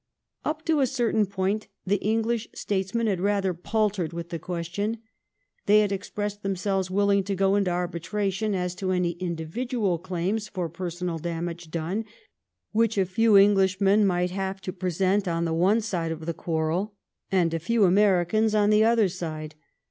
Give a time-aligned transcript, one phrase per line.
[0.43, 4.97] Up to a certain point the English statesmen had rather paltered with the question;
[5.67, 10.47] they had expressed themselves willing to go into arbitra tion as to any individual claims
[10.47, 12.03] for personal dam age done
[12.71, 16.95] which a few Englishmen might have to present on the one side of the quarrel
[17.31, 19.53] and a few Americans on the other side.